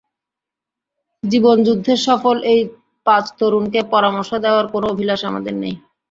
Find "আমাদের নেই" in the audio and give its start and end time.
5.29-5.75